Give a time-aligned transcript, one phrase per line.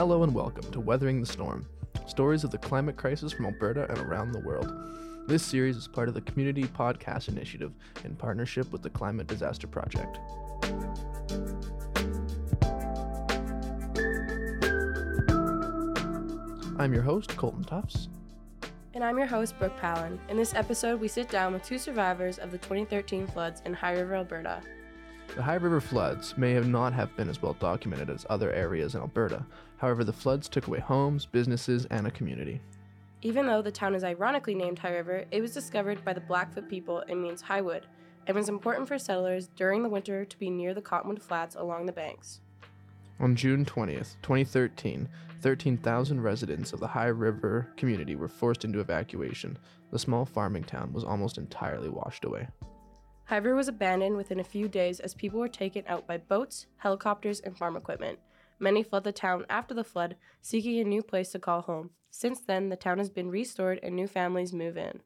[0.00, 1.66] Hello and welcome to Weathering the Storm
[2.06, 4.72] stories of the climate crisis from Alberta and around the world.
[5.28, 7.70] This series is part of the Community Podcast Initiative
[8.02, 10.18] in partnership with the Climate Disaster Project.
[16.78, 18.08] I'm your host, Colton Tuffs.
[18.94, 20.18] And I'm your host, Brooke Palin.
[20.30, 23.98] In this episode, we sit down with two survivors of the 2013 floods in High
[23.98, 24.62] River, Alberta.
[25.36, 28.96] The High River floods may have not have been as well documented as other areas
[28.96, 29.46] in Alberta.
[29.76, 32.60] However, the floods took away homes, businesses, and a community.
[33.22, 36.68] Even though the town is ironically named High River, it was discovered by the Blackfoot
[36.68, 37.86] people and means high wood,
[38.26, 41.86] and was important for settlers during the winter to be near the cottonwood flats along
[41.86, 42.40] the banks.
[43.20, 45.08] On June 20th, 2013,
[45.42, 49.58] 13,000 residents of the High River community were forced into evacuation.
[49.92, 52.48] The small farming town was almost entirely washed away.
[53.30, 57.40] River was abandoned within a few days as people were taken out by boats, helicopters,
[57.40, 58.18] and farm equipment.
[58.58, 61.90] Many fled the town after the flood, seeking a new place to call home.
[62.10, 65.00] Since then, the town has been restored and new families move in.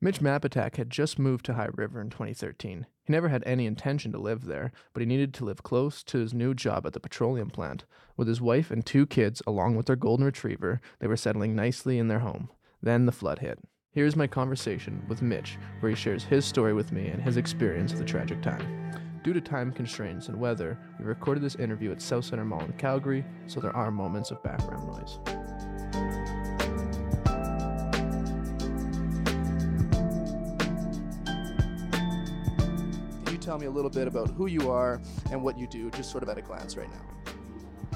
[0.00, 2.86] Mitch Mapatac had just moved to High River in 2013.
[3.04, 6.18] He never had any intention to live there, but he needed to live close to
[6.18, 7.84] his new job at the petroleum plant.
[8.16, 11.98] With his wife and two kids, along with their golden retriever, they were settling nicely
[11.98, 12.50] in their home.
[12.82, 13.58] Then the flood hit.
[13.96, 17.94] Here's my conversation with Mitch, where he shares his story with me and his experience
[17.94, 18.92] of the tragic time.
[19.24, 22.74] Due to time constraints and weather, we recorded this interview at South Centre Mall in
[22.74, 25.18] Calgary, so there are moments of background noise.
[33.24, 35.00] Can you tell me a little bit about who you are
[35.30, 37.32] and what you do, just sort of at a glance right now?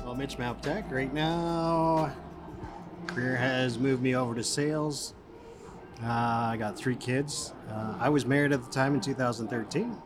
[0.02, 2.10] Well, Mitch Mapatac, right now,
[3.06, 5.12] career has moved me over to sales
[6.02, 6.06] uh,
[6.52, 7.52] I got three kids.
[7.70, 9.96] Uh, I was married at the time in 2013.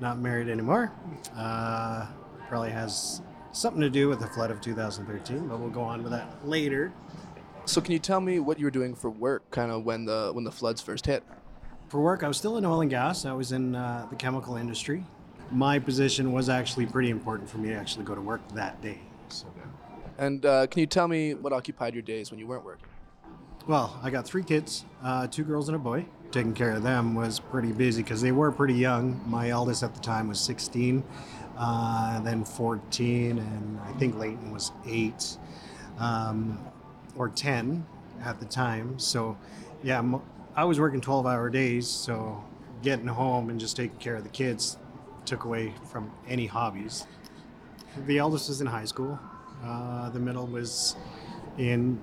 [0.00, 0.92] Not married anymore.
[1.36, 2.06] Uh,
[2.48, 6.12] probably has something to do with the flood of 2013, but we'll go on with
[6.12, 6.92] that later.
[7.64, 10.30] So, can you tell me what you were doing for work, kind of when the
[10.32, 11.22] when the floods first hit?
[11.88, 13.24] For work, I was still in oil and gas.
[13.24, 15.04] I was in uh, the chemical industry.
[15.50, 19.00] My position was actually pretty important for me to actually go to work that day.
[19.28, 19.46] So.
[20.18, 22.89] And uh, can you tell me what occupied your days when you weren't working?
[23.66, 26.06] Well, I got three kids, uh, two girls and a boy.
[26.32, 29.20] Taking care of them was pretty busy because they were pretty young.
[29.26, 31.04] My eldest at the time was 16,
[31.58, 35.36] uh, then 14, and I think Leighton was eight
[35.98, 36.58] um,
[37.16, 37.84] or 10
[38.24, 38.98] at the time.
[38.98, 39.36] So,
[39.82, 40.02] yeah,
[40.56, 41.86] I was working 12 hour days.
[41.86, 42.42] So,
[42.82, 44.78] getting home and just taking care of the kids
[45.26, 47.06] took away from any hobbies.
[48.06, 49.18] The eldest was in high school,
[49.62, 50.96] uh, the middle was
[51.58, 52.00] in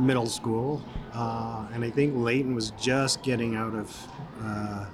[0.00, 4.08] middle school, uh, and I think Leighton was just getting out of
[4.42, 4.86] uh,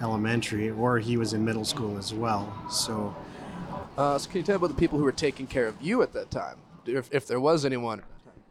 [0.00, 2.52] elementary, or he was in middle school as well.
[2.70, 3.14] So,
[3.98, 6.12] uh, so can you tell about the people who were taking care of you at
[6.12, 8.02] that time, if, if there was anyone?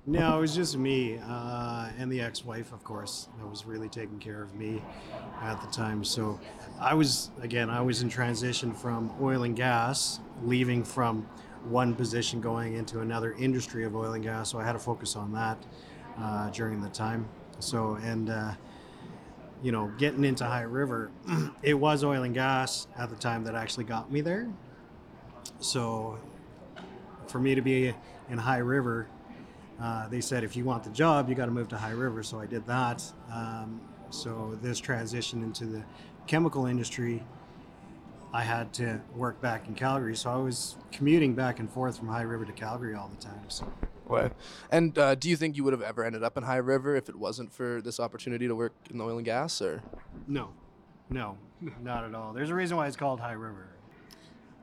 [0.05, 4.17] No, it was just me uh, and the ex-wife, of course, that was really taking
[4.17, 4.81] care of me
[5.41, 6.03] at the time.
[6.03, 6.39] So,
[6.79, 11.27] I was again, I was in transition from oil and gas, leaving from
[11.65, 14.51] one position going into another industry of oil and gas.
[14.51, 15.57] So I had to focus on that
[16.17, 17.27] uh, during the time.
[17.59, 18.53] So, and, uh,
[19.61, 21.11] you know, getting into High River,
[21.61, 24.47] it was oil and gas at the time that actually got me there.
[25.59, 26.19] So,
[27.27, 27.93] for me to be
[28.29, 29.07] in High River,
[29.81, 32.21] uh, they said if you want the job, you got to move to High River.
[32.23, 33.03] So I did that.
[33.31, 35.83] Um, so this transition into the
[36.27, 37.23] chemical industry
[38.31, 42.07] I had to work back in Calgary, so I was commuting back and forth from
[42.07, 43.43] High River to Calgary all the time.
[43.47, 43.71] So.
[44.05, 44.31] Right.
[44.71, 47.09] And uh, do you think you would have ever ended up in High River if
[47.09, 49.81] it wasn't for this opportunity to work in the oil and gas, or?
[50.27, 50.49] No,
[51.09, 51.37] no,
[51.81, 52.33] not at all.
[52.33, 53.67] There's a reason why it's called High River.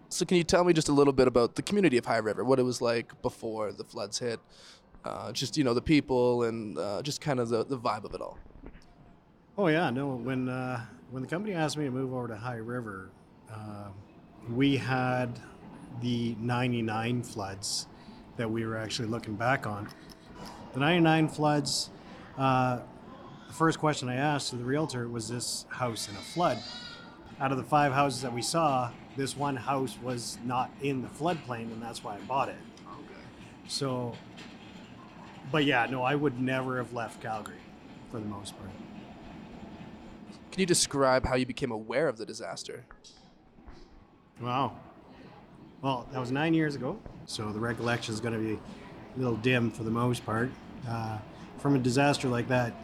[0.09, 2.45] So can you tell me just a little bit about the community of High River,
[2.45, 4.39] what it was like before the floods hit,
[5.05, 8.15] uh, just you know the people and uh, just kind of the, the vibe of
[8.15, 8.39] it all.
[9.59, 10.15] Oh yeah, no.
[10.15, 13.11] When uh, when the company asked me to move over to High River,
[13.53, 13.89] uh,
[14.51, 15.41] we had
[16.01, 17.87] the 99 floods
[18.37, 19.89] that we were actually looking back on.
[20.75, 21.91] The 99 floods,
[22.37, 22.81] uh,
[23.47, 26.59] the first question I asked to the realtor was this house in a flood?
[27.41, 31.09] Out of the five houses that we saw, this one house was not in the
[31.09, 32.57] floodplain, and that's why I bought it.
[32.87, 33.21] Okay.
[33.69, 34.15] So,
[35.51, 37.57] but yeah, no, I would never have left Calgary
[38.11, 38.71] for the most part.
[40.53, 42.85] Can you describe how you became aware of the disaster?
[44.41, 44.77] Wow.
[45.81, 49.37] Well, that was nine years ago, so the recollection is going to be a little
[49.37, 50.51] dim for the most part.
[50.87, 51.19] Uh,
[51.59, 52.75] from a disaster like that,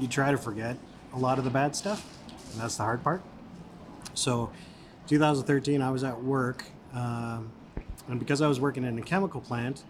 [0.00, 0.76] you try to forget
[1.14, 2.04] a lot of the bad stuff,
[2.52, 3.22] and that's the hard part.
[4.14, 4.50] So,
[5.06, 6.64] 2013, I was at work,
[6.94, 7.52] um,
[8.08, 9.84] and because I was working in a chemical plant,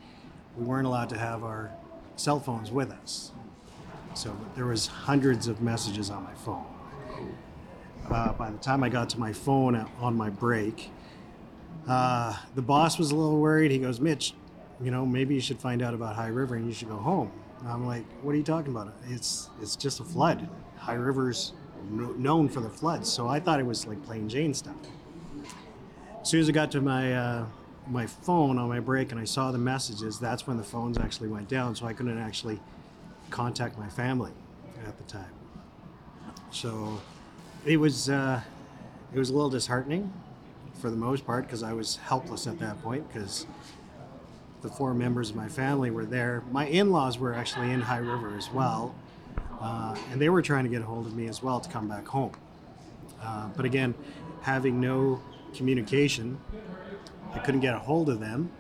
[0.57, 1.71] we weren't allowed to have our
[2.17, 3.33] cell phones with us.
[4.15, 6.67] So there was hundreds of messages on my phone.
[8.11, 10.91] Uh, by the time I got to my phone on my break,
[11.89, 13.71] uh, the boss was a little worried.
[13.71, 14.35] He goes, Mitch,
[14.83, 17.33] you know, maybe you should find out about High River and you should go home.
[17.61, 18.93] And I'm like, what are you talking about?
[19.09, 20.49] It's it's just a flood.
[20.77, 21.53] High River's
[21.91, 24.77] known for the floods, so I thought it was like plain Jane stuff.
[26.21, 27.47] As soon as I got to my uh,
[27.87, 31.29] my phone on my break and I saw the messages, that's when the phones actually
[31.29, 32.61] went down, so I couldn't actually
[33.31, 34.33] contact my family
[34.87, 35.33] at the time.
[36.51, 37.01] So
[37.65, 38.41] it was uh,
[39.13, 40.13] it was a little disheartening
[40.81, 43.47] for the most part because I was helpless at that point because
[44.63, 46.43] the four members of my family were there.
[46.51, 48.95] My in-laws were actually in High River as well,
[49.61, 51.89] uh, and they were trying to get a hold of me as well to come
[51.89, 52.33] back home.
[53.21, 53.95] Uh, but again,
[54.41, 55.21] having no
[55.55, 56.39] communication,
[57.33, 58.51] I couldn't get a hold of them.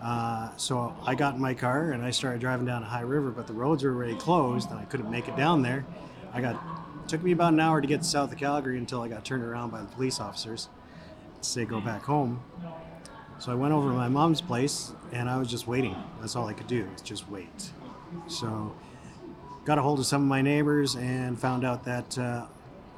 [0.00, 3.30] Uh, so I got in my car and I started driving down to High River,
[3.30, 5.84] but the roads were already closed and I couldn't make it down there.
[6.32, 6.60] I got
[7.08, 9.70] took me about an hour to get south of Calgary until I got turned around
[9.70, 10.68] by the police officers
[11.40, 12.42] to say go back home.
[13.38, 15.96] So I went over to my mom's place and I was just waiting.
[16.20, 17.70] That's all I could do, was just wait.
[18.28, 18.74] So
[19.64, 22.46] got a hold of some of my neighbors and found out that uh,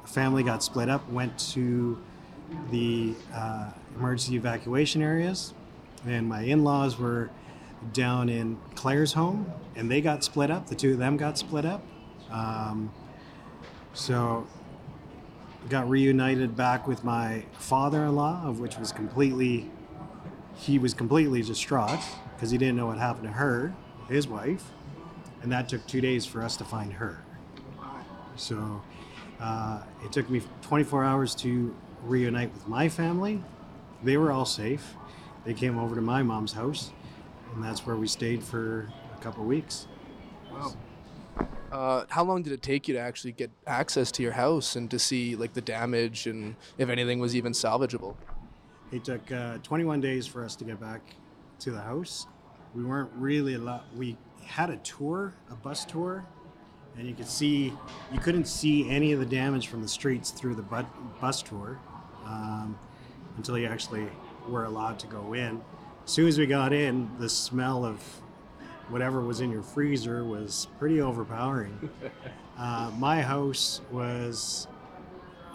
[0.03, 2.01] a family got split up, went to
[2.71, 5.53] the uh, emergency evacuation areas,
[6.05, 7.29] and my in-laws were
[7.93, 9.45] down in Claresholm,
[9.75, 10.67] and they got split up.
[10.67, 11.83] The two of them got split up.
[12.29, 12.91] Um,
[13.97, 14.45] so
[15.69, 19.69] got reunited back with my father-in-law, of which was completely
[20.55, 21.99] he was completely distraught
[22.35, 23.73] because he didn't know what happened to her,
[24.07, 24.71] his wife,
[25.41, 27.23] and that took two days for us to find her.
[28.35, 28.81] So
[29.39, 33.43] uh, it took me 24 hours to reunite with my family.
[34.03, 34.95] They were all safe.
[35.43, 36.91] They came over to my mom's house,
[37.53, 39.87] and that's where we stayed for a couple weeks.
[40.51, 40.73] Wow.
[41.71, 44.89] Uh, how long did it take you to actually get access to your house and
[44.89, 48.15] to see like the damage and if anything was even salvageable?
[48.91, 51.01] It took uh, 21 days for us to get back
[51.59, 52.27] to the house.
[52.73, 53.83] We weren't really allowed.
[53.95, 56.25] We had a tour, a bus tour,
[56.97, 57.73] and you could see
[58.13, 60.85] you couldn't see any of the damage from the streets through the bu-
[61.19, 61.79] bus tour
[62.25, 62.77] um,
[63.35, 64.07] until you actually
[64.47, 65.61] were allowed to go in.
[66.05, 68.01] As soon as we got in, the smell of
[68.89, 71.89] whatever was in your freezer was pretty overpowering.
[72.59, 74.67] Uh, my house was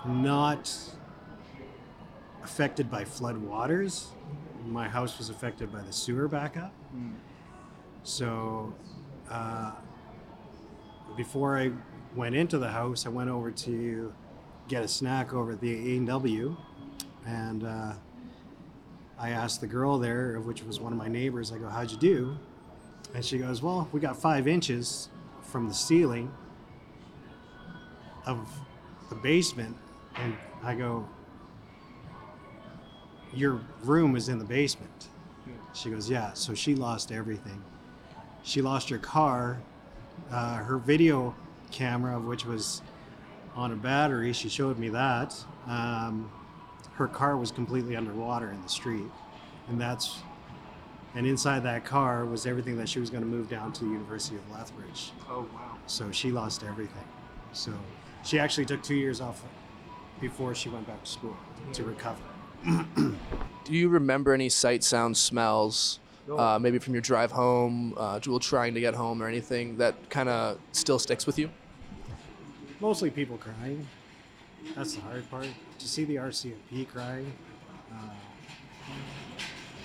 [0.07, 0.73] not
[2.45, 4.13] affected by flood waters.
[4.67, 6.73] My house was affected by the sewer backup.
[6.97, 7.15] Mm.
[8.05, 8.73] So
[9.29, 9.73] uh,
[11.17, 11.73] before I
[12.15, 14.13] went into the house, I went over to
[14.69, 16.57] get a snack over at the A&W,
[17.27, 17.93] and uh,
[19.19, 21.97] I asked the girl there, which was one of my neighbors, I go, how'd you
[21.97, 22.37] do?
[23.15, 25.09] And she goes, well, we got five inches
[25.43, 26.33] from the ceiling
[28.27, 28.49] of
[29.11, 29.77] the basement.
[30.17, 31.07] And I go,
[33.35, 35.09] your room is in the basement.
[35.75, 36.33] She goes, yeah.
[36.33, 37.63] So she lost everything.
[38.43, 39.61] She lost her car,
[40.31, 41.35] uh, her video
[41.71, 42.83] camera, which was
[43.55, 44.33] on a battery.
[44.33, 45.35] She showed me that.
[45.67, 46.31] Um,
[46.95, 49.11] her car was completely underwater in the street,
[49.69, 50.19] and that's
[51.15, 53.91] and inside that car was everything that she was going to move down to the
[53.91, 55.13] University of Lethbridge.
[55.29, 55.77] Oh wow!
[55.87, 57.05] So she lost everything.
[57.53, 57.73] So
[58.25, 59.43] she actually took two years off
[60.21, 61.37] before she went back to school
[61.73, 62.21] to recover.
[62.65, 65.99] Do you remember any sight, sounds, smells,
[66.31, 70.09] uh, maybe from your drive home, uh, Jewel trying to get home, or anything that
[70.11, 71.51] kind of still sticks with you?
[72.81, 73.87] Mostly people crying.
[74.75, 75.49] That's the hard part.
[75.79, 77.33] To see the RCMP crying,
[77.93, 78.11] uh,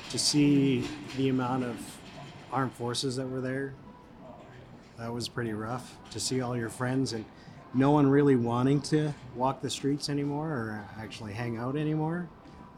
[0.09, 0.87] to see
[1.17, 1.77] the amount of
[2.51, 3.73] armed forces that were there,
[4.97, 5.97] that was pretty rough.
[6.11, 7.25] To see all your friends and
[7.73, 12.27] no one really wanting to walk the streets anymore or actually hang out anymore,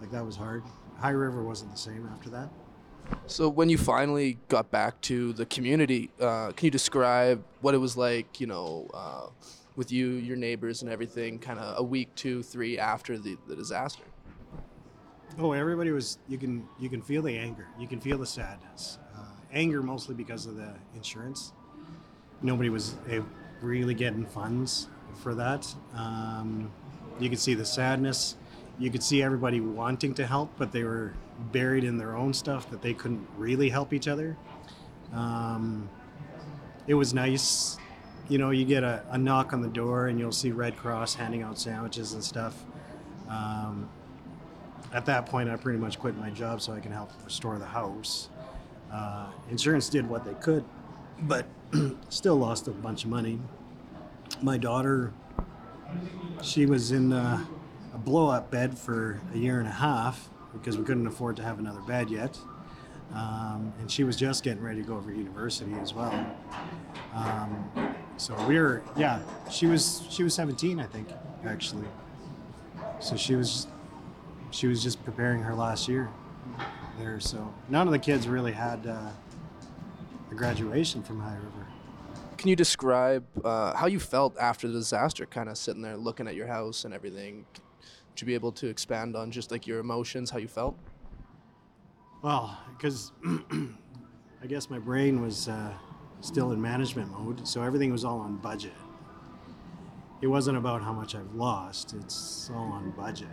[0.02, 0.64] like that was hard.
[0.98, 2.50] High River wasn't the same after that.
[3.26, 7.78] So when you finally got back to the community, uh, can you describe what it
[7.78, 8.40] was like?
[8.40, 9.28] You know, uh,
[9.76, 13.56] with you, your neighbors, and everything, kind of a week, two, three after the, the
[13.56, 14.04] disaster.
[15.38, 16.18] Oh, everybody was.
[16.28, 17.68] You can you can feel the anger.
[17.80, 18.98] You can feel the sadness.
[19.16, 21.54] Uh, anger mostly because of the insurance.
[22.42, 23.22] Nobody was uh,
[23.62, 24.88] really getting funds
[25.22, 25.68] for that.
[25.96, 26.72] Um,
[27.20, 28.36] you could see the sadness
[28.80, 31.14] you could see everybody wanting to help, but they were
[31.52, 34.38] buried in their own stuff that they couldn't really help each other.
[35.14, 35.90] Um,
[36.88, 37.78] it was nice.
[38.30, 41.16] You know, you get a, a, knock on the door and you'll see Red Cross
[41.16, 42.64] handing out sandwiches and stuff.
[43.28, 43.90] Um,
[44.94, 47.66] at that point, I pretty much quit my job so I can help restore the
[47.66, 48.30] house.
[48.92, 50.64] Uh, insurance did what they could,
[51.22, 51.46] but
[52.10, 53.40] still lost a bunch of money.
[54.42, 55.14] My daughter,
[56.42, 57.46] she was in uh,
[57.94, 61.44] a blow up bed for a year and a half because we couldn't afford to
[61.44, 62.38] have another bed yet.
[63.14, 66.14] Um, and she was just getting ready to go over to university as well.
[67.14, 69.20] Um, so we were, yeah,
[69.50, 71.08] she was she was 17, I think,
[71.46, 71.88] actually.
[73.00, 73.68] So she was
[74.52, 76.10] she was just preparing her last year
[77.00, 77.20] there.
[77.20, 79.10] So none of the kids really had uh,
[80.32, 81.68] a graduation from High River.
[82.38, 86.28] Can you describe uh, how you felt after the disaster, kind of sitting there looking
[86.28, 87.46] at your house and everything?
[88.10, 90.78] Would you be able to expand on just like your emotions, how you felt?
[92.22, 95.74] Well, because I guess my brain was uh,
[96.22, 98.74] still in management mode, so everything was all on budget.
[100.22, 103.28] It wasn't about how much I've lost, it's all on budget.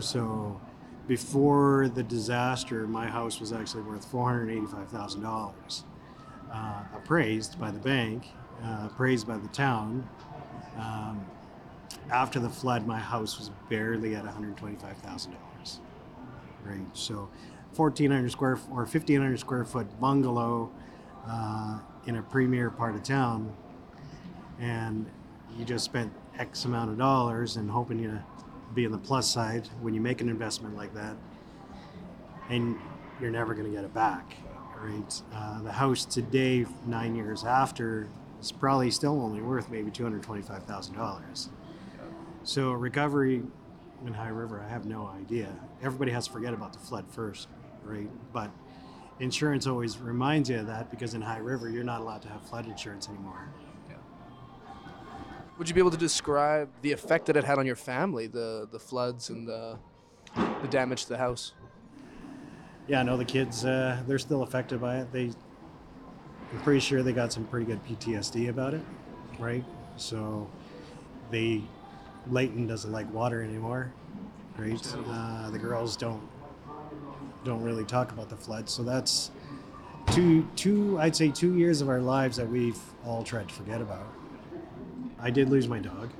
[0.00, 0.60] So
[1.06, 5.82] before the disaster, my house was actually worth $485,000,
[6.52, 8.28] uh, appraised by the bank,
[8.62, 10.08] uh, appraised by the town.
[10.78, 11.24] Um,
[12.10, 15.80] after the flood, my house was barely at $125,000.
[16.64, 17.28] Right, so
[17.74, 20.70] 1,400 square or 1,500 square foot bungalow
[21.26, 23.52] uh, in a premier part of town,
[24.58, 25.06] and
[25.56, 28.20] you just spent X amount of dollars and hoping you
[28.74, 31.16] be on the plus side when you make an investment like that,
[32.48, 32.76] and
[33.20, 34.36] you're never going to get it back,
[34.80, 35.22] right?
[35.34, 38.08] Uh, the house today, nine years after,
[38.40, 41.50] is probably still only worth maybe two hundred twenty-five thousand dollars.
[42.42, 43.42] So recovery
[44.06, 45.54] in High River, I have no idea.
[45.82, 47.48] Everybody has to forget about the flood first,
[47.84, 48.08] right?
[48.32, 48.50] But
[49.18, 52.40] insurance always reminds you of that because in High River, you're not allowed to have
[52.48, 53.52] flood insurance anymore.
[55.60, 58.66] Would you be able to describe the effect that it had on your family, the
[58.72, 59.76] the floods and the
[60.34, 61.52] the damage to the house?
[62.88, 65.12] Yeah, no, the kids, uh, they're still affected by it.
[65.12, 65.24] They,
[66.50, 68.80] I'm pretty sure they got some pretty good PTSD about it,
[69.38, 69.62] right?
[69.98, 70.48] So
[71.30, 71.60] they,
[72.30, 73.92] Leighton doesn't like water anymore,
[74.56, 74.94] right?
[75.08, 76.26] Uh, the girls don't
[77.44, 78.66] don't really talk about the flood.
[78.70, 79.30] So that's
[80.10, 83.82] two two I'd say two years of our lives that we've all tried to forget
[83.82, 84.06] about.
[85.22, 86.10] I did lose my dog.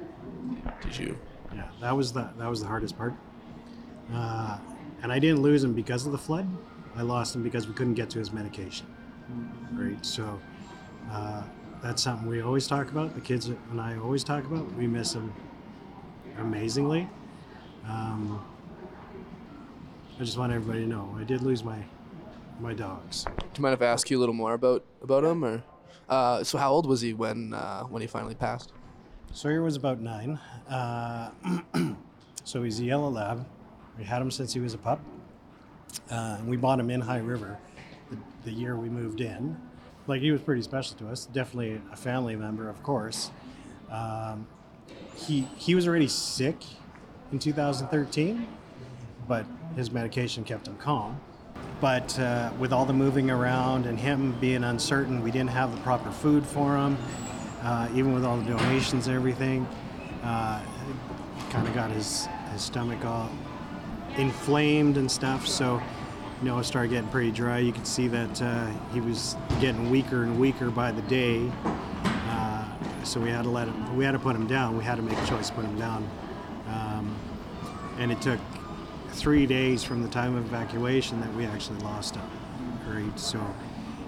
[0.82, 1.18] Did you?
[1.54, 3.14] Yeah, that was the that was the hardest part.
[4.12, 4.58] Uh,
[5.02, 6.48] and I didn't lose him because of the flood.
[6.96, 8.86] I lost him because we couldn't get to his medication.
[9.72, 10.04] Right.
[10.04, 10.40] So
[11.10, 11.42] uh,
[11.82, 13.14] that's something we always talk about.
[13.14, 14.70] The kids and I always talk about.
[14.74, 15.32] We miss him
[16.38, 17.08] amazingly.
[17.86, 18.44] Um,
[20.18, 21.78] I just want everybody to know I did lose my
[22.60, 23.24] my dogs.
[23.24, 25.62] Do you mind if I ask you a little more about about him, or
[26.08, 28.72] uh, so how old was he when uh, when he finally passed?
[29.32, 30.40] Sawyer was about nine.
[30.68, 31.30] Uh,
[32.44, 33.46] so he's a yellow lab.
[33.96, 35.00] We had him since he was a pup.
[36.10, 37.58] Uh, and we bought him in High River
[38.10, 39.56] the, the year we moved in.
[40.06, 41.26] Like he was pretty special to us.
[41.26, 43.30] Definitely a family member, of course.
[43.88, 44.46] Um,
[45.14, 46.56] he he was already sick
[47.30, 48.46] in 2013,
[49.28, 49.46] but
[49.76, 51.20] his medication kept him calm.
[51.80, 55.80] But uh, with all the moving around and him being uncertain, we didn't have the
[55.82, 56.98] proper food for him.
[57.62, 59.66] Uh, even with all the donations and everything,
[60.22, 60.62] uh,
[61.50, 63.30] kind of got his, his stomach all
[64.16, 65.46] inflamed and stuff.
[65.46, 65.80] So,
[66.40, 67.58] you know, it started getting pretty dry.
[67.58, 71.50] You could see that uh, he was getting weaker and weaker by the day.
[72.04, 72.64] Uh,
[73.04, 73.96] so we had to let him.
[73.96, 74.78] We had to put him down.
[74.78, 76.08] We had to make a choice to put him down.
[76.66, 77.14] Um,
[77.98, 78.40] and it took
[79.12, 82.30] three days from the time of evacuation that we actually lost him.
[82.88, 83.20] Right.
[83.20, 83.44] So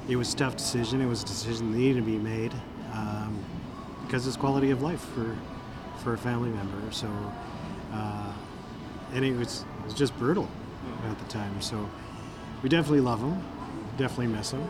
[0.08, 1.02] it was a tough decision.
[1.02, 2.52] It was a decision that needed to be made
[2.92, 3.38] um,
[4.04, 5.36] because it's quality of life for
[6.02, 6.90] for a family member.
[6.90, 7.08] So,
[7.92, 8.32] uh,
[9.12, 10.48] and it was it was just brutal
[11.08, 11.60] at the time.
[11.60, 11.88] So,
[12.62, 13.42] we definitely love him,
[13.96, 14.66] definitely miss him.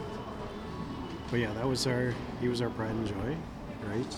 [1.30, 3.36] But yeah, that was our he was our pride and joy,
[3.86, 4.16] right?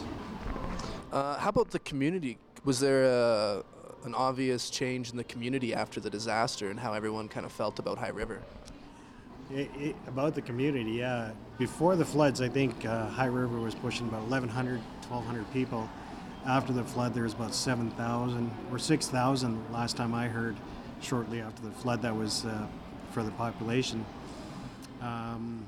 [1.12, 2.38] Uh, how about the community?
[2.64, 3.62] Was there a,
[4.04, 7.78] an obvious change in the community after the disaster and how everyone kind of felt
[7.78, 8.42] about High River?
[9.54, 11.30] It, it, about the community, yeah.
[11.58, 15.88] Before the floods, I think uh, High River was pushing about 1,100, 1,200 people.
[16.44, 20.56] After the flood, there was about 7,000 or 6,000 last time I heard.
[21.00, 22.66] Shortly after the flood, that was uh,
[23.12, 24.04] for the population.
[25.00, 25.64] Um,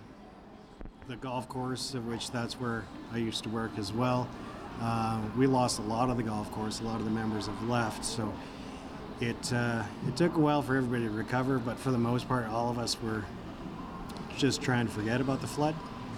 [1.07, 4.29] the golf course, of which that's where I used to work as well.
[4.81, 6.81] Uh, we lost a lot of the golf course.
[6.81, 8.35] A lot of the members have left, so
[9.21, 11.59] it uh, it took a while for everybody to recover.
[11.59, 13.25] But for the most part, all of us were
[14.37, 15.75] just trying to forget about the flood.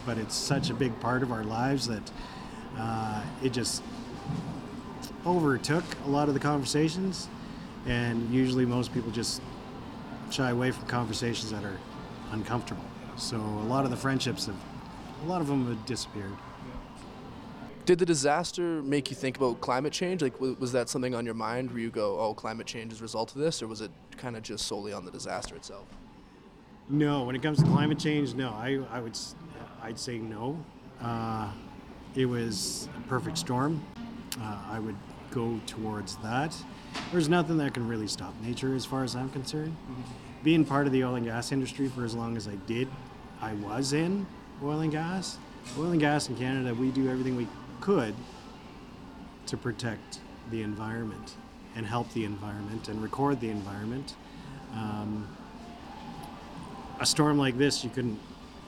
[0.07, 2.11] But it's such a big part of our lives that
[2.77, 3.83] uh, it just
[5.27, 7.29] overtook a lot of the conversations.
[7.87, 9.43] And usually, most people just
[10.31, 11.79] shy away from conversations that are
[12.33, 12.85] uncomfortable.
[13.17, 14.57] So a lot of the friendships have,
[15.25, 16.33] a lot of them have disappeared.
[17.85, 20.21] Did the disaster make you think about climate change?
[20.21, 23.03] Like, was that something on your mind where you go, "Oh, climate change is a
[23.03, 25.87] result of this," or was it kind of just solely on the disaster itself?
[26.91, 28.51] No, when it comes to climate change, no.
[28.51, 29.19] I, I would
[29.83, 30.59] I'd say no.
[31.01, 31.51] Uh,
[32.15, 33.83] it was a perfect storm.
[34.41, 34.97] Uh, I would
[35.31, 36.57] go towards that.
[37.13, 39.77] There's nothing that can really stop nature, as far as I'm concerned.
[40.43, 42.89] Being part of the oil and gas industry for as long as I did,
[43.41, 44.27] I was in
[44.63, 45.39] oil and gas.
[45.79, 47.47] Oil and gas in Canada, we do everything we
[47.81, 48.15] could
[49.47, 51.35] to protect the environment
[51.77, 54.15] and help the environment and record the environment.
[54.75, 55.29] Um,
[57.01, 58.19] a storm like this, you couldn't.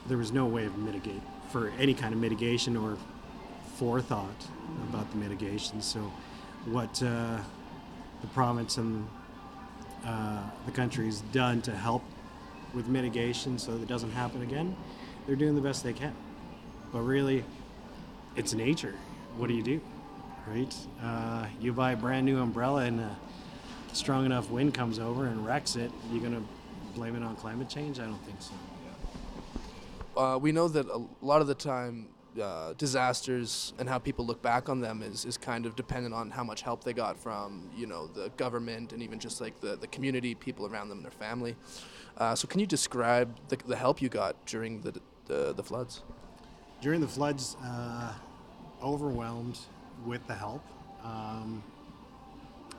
[0.07, 1.21] There was no way of mitigate
[1.51, 2.97] for any kind of mitigation or
[3.75, 4.47] forethought
[4.89, 5.81] about the mitigation.
[5.81, 6.11] So,
[6.65, 7.39] what uh,
[8.21, 9.07] the province and
[10.05, 12.03] uh, the country's done to help
[12.73, 14.75] with mitigation so that it doesn't happen again,
[15.27, 16.15] they're doing the best they can.
[16.91, 17.43] But really,
[18.35, 18.95] it's nature.
[19.37, 19.81] What do you do,
[20.47, 20.75] right?
[21.03, 23.17] Uh, you buy a brand new umbrella and a
[23.93, 25.91] strong enough wind comes over and wrecks it.
[26.11, 26.43] You're gonna
[26.93, 27.99] blame it on climate change?
[27.99, 28.53] I don't think so.
[30.15, 32.07] Uh, we know that a lot of the time,
[32.41, 36.29] uh, disasters and how people look back on them is, is kind of dependent on
[36.29, 39.75] how much help they got from, you know, the government and even just like the,
[39.75, 41.55] the community, people around them and their family.
[42.17, 44.93] Uh, so, can you describe the, the help you got during the,
[45.25, 46.03] the, the floods?
[46.81, 48.13] During the floods, uh,
[48.83, 49.59] overwhelmed
[50.05, 50.63] with the help.
[51.03, 51.63] Um,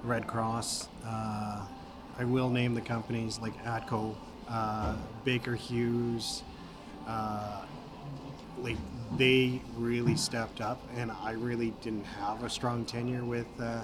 [0.02, 0.88] Red Cross.
[2.18, 4.14] I will name the companies like Atco,
[4.48, 6.42] uh, Baker Hughes.
[7.06, 7.62] Uh,
[8.58, 8.76] like
[9.16, 13.80] they really stepped up, and I really didn't have a strong tenure with uh,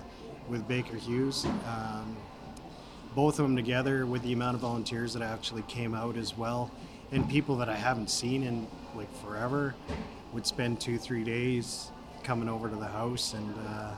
[0.49, 1.47] with Baker Hughes.
[1.67, 2.17] Um,
[3.15, 6.71] both of them together, with the amount of volunteers that actually came out as well,
[7.11, 9.75] and people that I haven't seen in like forever,
[10.33, 11.91] would spend two three days
[12.23, 13.95] coming over to the house and uh,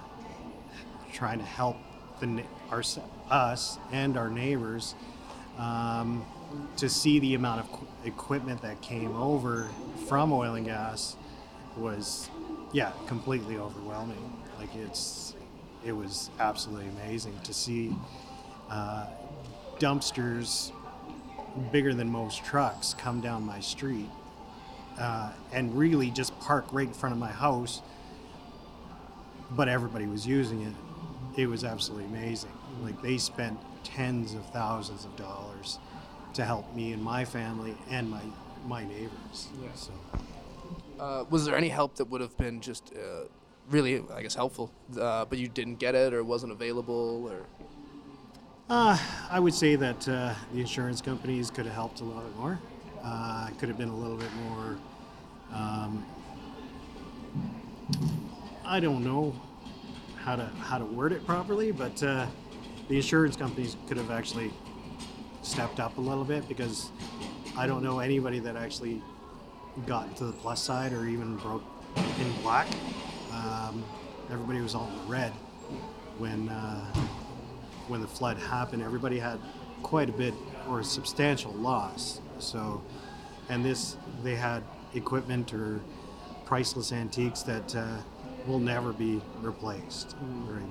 [1.12, 1.76] trying to help
[2.20, 2.82] the our,
[3.30, 4.94] us and our neighbors
[5.58, 6.24] um,
[6.76, 9.68] to see the amount of qu- equipment that came over
[10.08, 11.16] from oil and gas
[11.76, 12.28] was
[12.72, 14.32] yeah completely overwhelming.
[14.58, 15.34] Like it's
[15.84, 17.94] it was absolutely amazing to see
[18.68, 19.06] uh,
[19.78, 20.72] dumpsters
[21.72, 24.08] bigger than most trucks come down my street
[24.98, 27.82] uh, and really just park right in front of my house
[29.50, 30.72] but everybody was using it
[31.42, 35.78] it was absolutely amazing like they spent tens of thousands of dollars
[36.34, 38.22] to help me and my family and my
[38.66, 39.68] my neighbors Yeah.
[39.74, 39.92] so
[41.00, 43.24] Uh, was there any help that would have been just uh,
[43.70, 47.26] really, I guess, helpful, uh, but you didn't get it or wasn't available?
[47.32, 47.46] Or
[48.68, 48.98] Uh,
[49.30, 52.58] I would say that uh, the insurance companies could have helped a little bit more.
[53.02, 54.76] Uh, could have been a little bit more.
[55.54, 56.04] Um,
[58.64, 59.34] I don't know
[60.20, 62.26] how to how to word it properly, but uh,
[62.88, 64.52] the insurance companies could have actually
[65.42, 66.90] stepped up a little bit because
[67.56, 69.02] I don't know anybody that actually
[69.86, 71.64] got to the plus side or even broke
[71.96, 72.66] in black.
[73.32, 73.82] Um,
[74.30, 75.32] everybody was all in red
[76.18, 76.48] when.
[76.48, 76.92] Uh,
[77.90, 79.38] when the flood happened, everybody had
[79.82, 80.32] quite a bit
[80.68, 82.20] or a substantial loss.
[82.38, 82.80] So,
[83.48, 84.62] and this, they had
[84.94, 85.80] equipment or
[86.44, 87.96] priceless antiques that uh,
[88.46, 90.16] will never be replaced.
[90.46, 90.62] Right.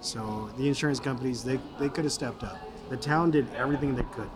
[0.00, 2.58] So the insurance companies, they, they could have stepped up.
[2.88, 4.30] The town did everything they could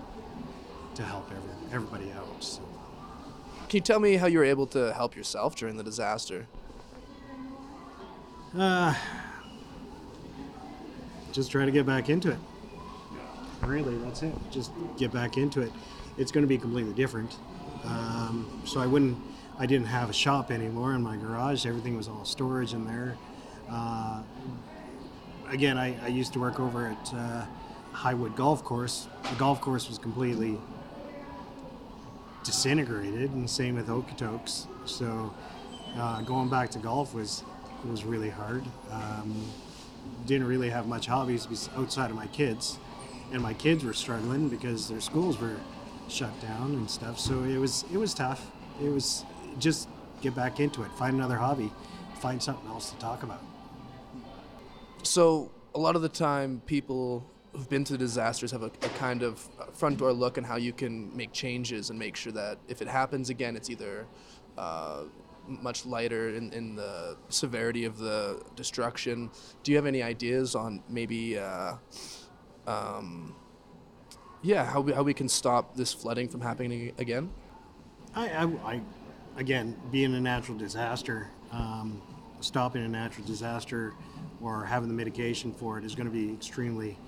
[0.95, 2.43] to help every, everybody out.
[2.43, 2.61] So.
[3.69, 6.47] can you tell me how you were able to help yourself during the disaster?
[8.57, 8.95] Uh,
[11.33, 12.39] just try to get back into it.
[13.63, 14.35] Really, that's it.
[14.51, 15.73] Just get back into it.
[16.19, 17.37] It's going to be completely different.
[17.85, 19.17] Um, so I wouldn't.
[19.63, 21.67] I didn't have a shop anymore in my garage.
[21.67, 23.17] Everything was all storage in there.
[23.71, 24.21] Uh,
[25.51, 27.45] again, I, I used to work over at uh,
[27.93, 29.07] Highwood Golf Course.
[29.23, 30.59] The golf course was completely
[32.43, 34.67] disintegrated, and same with Okotoks.
[34.85, 35.33] So
[35.95, 37.45] uh, going back to golf was
[37.89, 38.65] was really hard.
[38.91, 39.47] Um,
[40.27, 42.81] didn't really have much hobbies outside of my kids,
[43.33, 45.55] and my kids were struggling because their schools were
[46.09, 47.21] shut down and stuff.
[47.21, 48.51] So it was it was tough.
[48.83, 49.25] It was
[49.59, 49.89] just
[50.21, 51.73] get back into it, find another hobby,
[52.21, 53.43] find something else to talk about.
[55.03, 59.23] So a lot of the time, people who've been to disasters have a, a kind
[59.23, 62.81] of front door look on how you can make changes and make sure that if
[62.81, 64.07] it happens again, it's either
[64.57, 65.03] uh,
[65.47, 69.31] much lighter in, in the severity of the destruction.
[69.65, 71.75] Do you have any ideas on maybe, uh,
[72.67, 73.35] um,
[74.41, 77.31] yeah, how we, how we can stop this flooding from happening again?
[78.15, 78.81] I, I, I
[79.37, 82.01] again, being a natural disaster, um,
[82.41, 83.95] stopping a natural disaster
[84.41, 86.99] or having the mitigation for it is going to be extremely,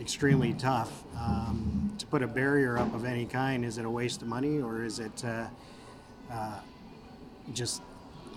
[0.00, 1.04] extremely tough.
[1.16, 4.60] Um, to put a barrier up of any kind, is it a waste of money
[4.60, 5.46] or is it uh,
[6.30, 6.58] uh,
[7.52, 7.82] just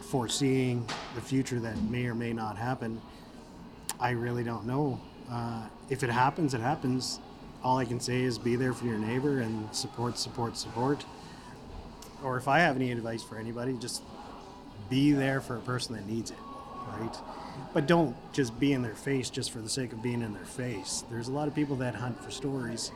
[0.09, 3.01] foreseeing the future that may or may not happen?
[3.99, 4.99] I really don't know.
[5.29, 7.19] Uh, if it happens, it happens.
[7.63, 11.03] All I can say is be there for your neighbor and support, support, support.
[12.25, 14.01] Or if I have any advice for anybody, just
[14.89, 16.37] be there for a person that needs it,
[16.87, 17.15] right?
[17.71, 20.43] But don't just be in their face just for the sake of being in their
[20.43, 21.03] face.
[21.11, 22.91] There's a lot of people that hunt for stories.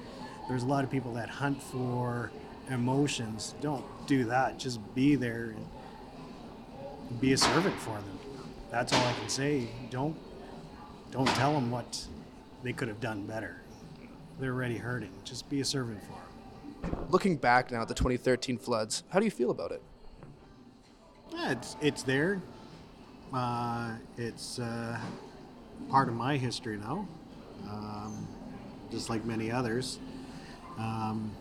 [0.48, 2.32] There's a lot of people that hunt for
[2.72, 3.54] emotions.
[3.62, 4.58] Don't do that.
[4.58, 8.20] Just be there and be a servant for them.
[8.72, 9.68] That's all I can say.
[9.92, 10.18] Don't
[11.12, 12.04] don't tell them what
[12.64, 13.62] they could have done better.
[14.40, 15.12] They're already hurting.
[15.24, 16.29] Just be a servant for them.
[17.10, 19.82] Looking back now at the 2013 floods, how do you feel about it?
[21.32, 22.42] Yeah, it's it's there.
[23.34, 25.00] Uh, it's uh,
[25.90, 27.08] part of my history now,
[27.70, 28.28] um,
[28.92, 30.00] just like many others.
[30.78, 31.32] Um,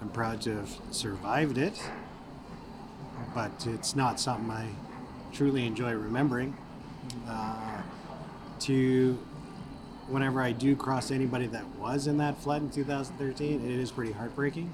[0.00, 1.80] I'm proud to have survived it,
[3.34, 4.68] but it's not something I
[5.32, 6.56] truly enjoy remembering.
[7.26, 7.82] Uh,
[8.60, 9.18] to
[10.08, 14.12] whenever I do cross anybody that was in that flood in 2013, it is pretty
[14.12, 14.70] heartbreaking,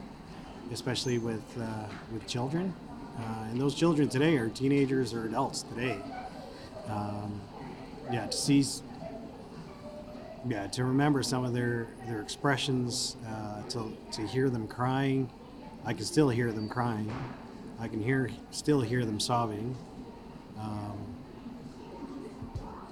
[0.72, 2.74] especially with uh, with children.
[3.18, 5.98] Uh, and those children today are teenagers or adults today.
[6.88, 7.40] Um,
[8.12, 8.64] yeah, to see,
[10.48, 15.30] yeah, to remember some of their their expressions, uh, to to hear them crying,
[15.84, 17.12] I can still hear them crying.
[17.80, 19.76] I can hear still hear them sobbing.
[20.58, 20.98] Um,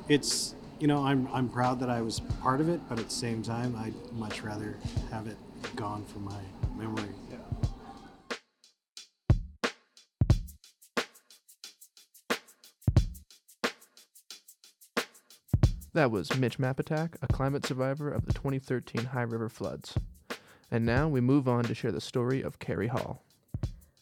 [0.09, 3.15] it's you know I'm I'm proud that I was part of it, but at the
[3.15, 4.77] same time I'd much rather
[5.13, 5.37] have it
[5.77, 6.41] gone from my
[6.77, 7.09] memory.
[15.95, 19.95] That was Mitch Mapatac, a climate survivor of the 2013 High River floods.
[20.71, 23.23] And now we move on to share the story of Kari Hall.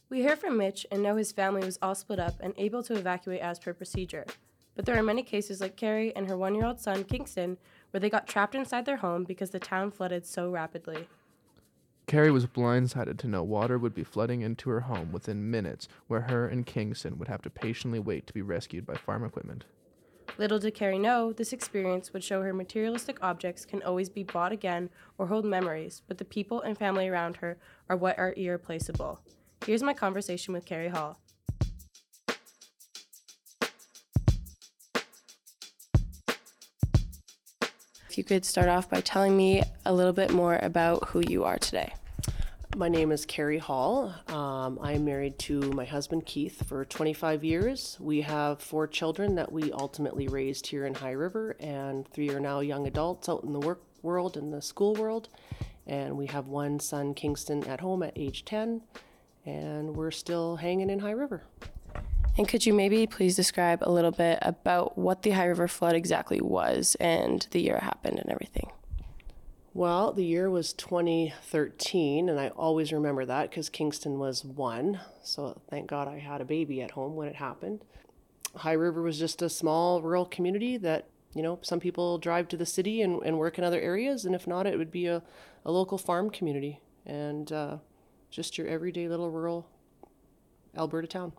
[0.09, 2.95] We hear from Mitch and know his family was all split up and able to
[2.95, 4.25] evacuate as per procedure.
[4.81, 7.59] But there are many cases like Kari and her one year old son, Kingston,
[7.91, 11.07] where they got trapped inside their home because the town flooded so rapidly.
[12.07, 16.23] Kari was blindsided to know water would be flooding into her home within minutes, where
[16.23, 19.67] her and Kingston would have to patiently wait to be rescued by farm equipment.
[20.39, 24.51] Little did Kari know, this experience would show her materialistic objects can always be bought
[24.51, 24.89] again
[25.19, 27.59] or hold memories, but the people and family around her
[27.91, 29.21] are what are irreplaceable.
[29.67, 31.20] Here's my conversation with Kari Hall.
[38.11, 41.45] If you could start off by telling me a little bit more about who you
[41.45, 41.95] are today.
[42.75, 44.13] My name is Kari Hall.
[44.27, 47.97] Um, I am married to my husband Keith for 25 years.
[48.01, 52.41] We have four children that we ultimately raised here in High River, and three are
[52.41, 55.29] now young adults out in the work world and the school world.
[55.87, 58.83] And we have one son, Kingston, at home at age 10,
[59.47, 61.45] and we're still hanging in High River.
[62.41, 65.95] And could you maybe please describe a little bit about what the High River flood
[65.95, 68.73] exactly was and the year it happened and everything?
[69.75, 75.01] Well, the year was 2013, and I always remember that because Kingston was one.
[75.23, 77.85] So thank God I had a baby at home when it happened.
[78.57, 82.57] High River was just a small rural community that, you know, some people drive to
[82.57, 85.23] the city and, and work in other areas, and if not, it would be a,
[85.67, 87.77] a local farm community and uh,
[88.31, 89.69] just your everyday little rural
[90.75, 91.35] Alberta town.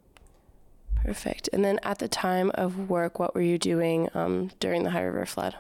[1.04, 1.50] Perfect.
[1.52, 5.04] And then at the time of work, what were you doing um, during the High
[5.04, 5.56] River flood?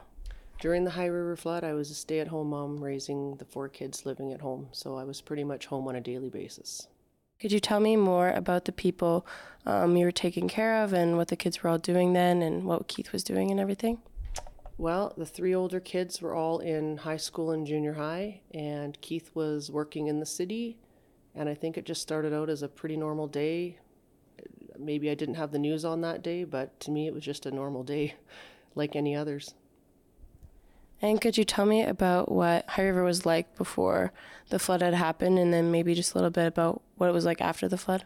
[0.59, 3.67] During the High River flood, I was a stay at home mom raising the four
[3.67, 6.87] kids living at home, so I was pretty much home on a daily basis.
[7.39, 9.25] Could you tell me more about the people
[9.65, 12.65] um, you were taking care of and what the kids were all doing then and
[12.65, 13.97] what Keith was doing and everything?
[14.77, 19.31] Well, the three older kids were all in high school and junior high, and Keith
[19.33, 20.77] was working in the city.
[21.33, 23.77] And I think it just started out as a pretty normal day.
[24.77, 27.45] Maybe I didn't have the news on that day, but to me it was just
[27.45, 28.15] a normal day
[28.75, 29.53] like any others.
[31.01, 34.13] And could you tell me about what High River was like before
[34.49, 37.25] the flood had happened, and then maybe just a little bit about what it was
[37.25, 38.05] like after the flood?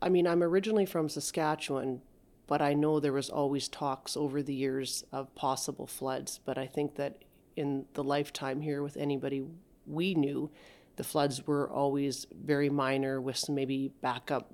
[0.00, 2.00] I mean, I'm originally from Saskatchewan,
[2.46, 6.40] but I know there was always talks over the years of possible floods.
[6.42, 7.24] But I think that
[7.56, 9.44] in the lifetime here with anybody
[9.86, 10.50] we knew,
[10.96, 14.52] the floods were always very minor with some maybe backup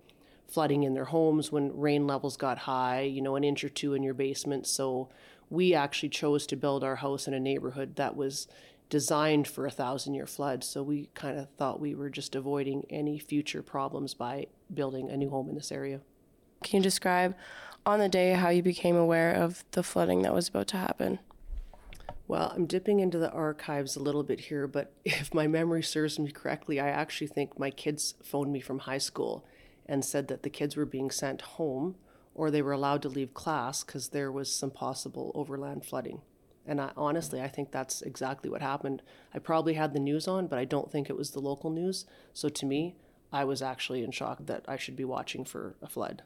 [0.48, 3.94] flooding in their homes when rain levels got high, you know, an inch or two
[3.94, 4.66] in your basement.
[4.66, 5.09] So
[5.50, 8.46] we actually chose to build our house in a neighborhood that was
[8.90, 10.62] designed for a thousand year flood.
[10.62, 15.16] So we kind of thought we were just avoiding any future problems by building a
[15.16, 16.00] new home in this area.
[16.62, 17.35] Can you describe
[17.85, 21.18] on the day how you became aware of the flooding that was about to happen?
[22.26, 26.18] Well, I'm dipping into the archives a little bit here, but if my memory serves
[26.18, 29.44] me correctly, I actually think my kids phoned me from high school
[29.87, 31.97] and said that the kids were being sent home
[32.35, 36.20] or they were allowed to leave class because there was some possible overland flooding.
[36.66, 39.03] And I, honestly, I think that's exactly what happened.
[39.35, 42.07] I probably had the news on, but I don't think it was the local news.
[42.33, 42.97] So to me,
[43.33, 46.23] I was actually in shock that I should be watching for a flood.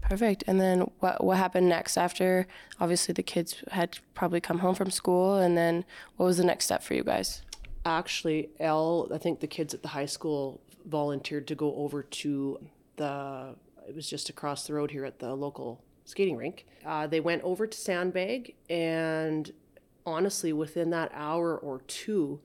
[0.00, 0.44] Perfect.
[0.46, 2.46] And then what what happened next after
[2.80, 5.84] obviously the kids had probably come home from school and then
[6.16, 7.42] what was the next step for you guys?
[7.84, 12.58] Actually, Elle, I think the kids at the high school volunteered to go over to
[12.96, 13.54] the
[13.88, 16.66] it was just across the road here at the local skating rink.
[16.84, 19.52] Uh, they went over to Sandbag, and
[20.06, 22.40] honestly, within that hour or two,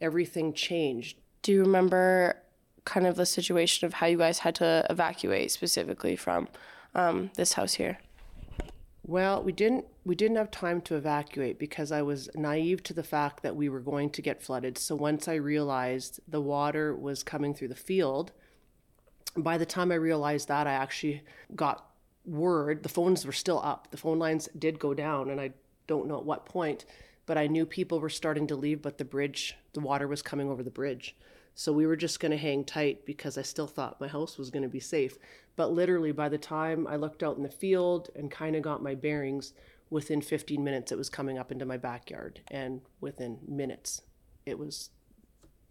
[0.00, 1.18] everything changed.
[1.42, 2.36] Do you remember
[2.84, 6.48] kind of the situation of how you guys had to evacuate specifically from
[6.94, 7.98] um, this house here?
[9.04, 13.02] Well, we didn't we didn't have time to evacuate because I was naive to the
[13.02, 14.78] fact that we were going to get flooded.
[14.78, 18.32] So once I realized the water was coming through the field,
[19.36, 21.22] by the time I realized that, I actually
[21.56, 21.90] got
[22.24, 22.84] word.
[22.84, 23.90] The phones were still up.
[23.90, 25.50] The phone lines did go down, and I
[25.88, 26.84] don't know at what point,
[27.26, 30.48] but I knew people were starting to leave, but the bridge, the water was coming
[30.48, 31.16] over the bridge.
[31.54, 34.50] So we were just going to hang tight because I still thought my house was
[34.50, 35.18] going to be safe.
[35.56, 38.82] But literally, by the time I looked out in the field and kind of got
[38.82, 39.52] my bearings,
[39.90, 42.40] within 15 minutes, it was coming up into my backyard.
[42.50, 44.00] And within minutes,
[44.46, 44.90] it was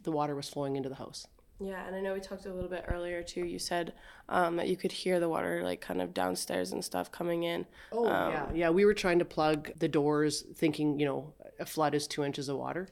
[0.03, 1.27] the water was flowing into the house.
[1.59, 3.45] Yeah, and I know we talked a little bit earlier too.
[3.45, 3.93] You said
[4.29, 7.67] um, that you could hear the water like kind of downstairs and stuff coming in.
[7.91, 8.69] Oh um, yeah, yeah.
[8.71, 12.49] We were trying to plug the doors, thinking you know a flood is two inches
[12.49, 12.89] of water,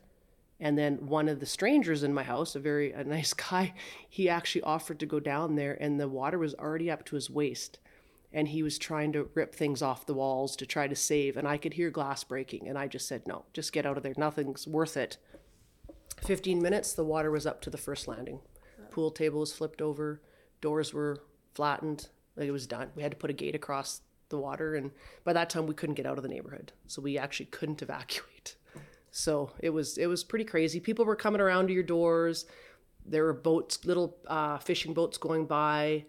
[0.60, 3.74] and then one of the strangers in my house, a very a nice guy,
[4.10, 7.30] he actually offered to go down there, and the water was already up to his
[7.30, 7.80] waist,
[8.32, 11.48] and he was trying to rip things off the walls to try to save, and
[11.48, 14.13] I could hear glass breaking, and I just said no, just get out of there.
[14.17, 15.17] Nothing's worth it.
[16.24, 18.41] 15 minutes, the water was up to the first landing
[18.89, 20.22] pool table was flipped over,
[20.62, 22.10] doors were flattened.
[22.36, 22.89] Like it was done.
[22.95, 24.91] We had to put a gate across the water, and
[25.24, 28.56] by that time we couldn't get out of the neighborhood, so we actually couldn't evacuate.
[29.12, 30.80] So it was it was pretty crazy.
[30.80, 32.45] People were coming around to your doors.
[33.06, 36.06] There were boats, little uh, fishing boats going by,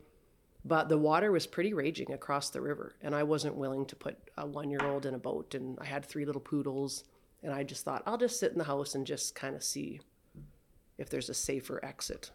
[0.64, 4.18] but the water was pretty raging across the river, and I wasn't willing to put
[4.36, 5.54] a one year old in a boat.
[5.54, 7.04] And I had three little poodles,
[7.42, 10.00] and I just thought I'll just sit in the house and just kind of see
[10.98, 12.30] if there's a safer exit.